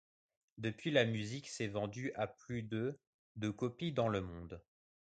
Depuis, 0.57 0.89
la 0.89 1.05
musique 1.05 1.47
s'est 1.47 1.67
vendu 1.67 2.11
à 2.15 2.25
plus 2.25 2.63
de 2.63 2.97
de 3.35 3.51
copies 3.51 3.91
dans 3.93 4.07
le 4.09 4.21
monde. 4.21 4.59